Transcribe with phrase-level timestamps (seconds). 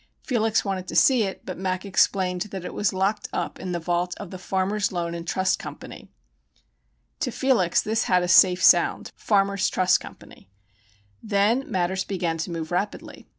[0.23, 3.77] Felix wanted to see it, but "Mac" explained that it was locked up in the
[3.79, 5.77] vault at the Farmers' Loan and Trust Co.
[7.19, 10.15] To Felix this had a safe sound "Farmers' Trust Co."
[11.21, 13.27] Then matters began to move rapidly.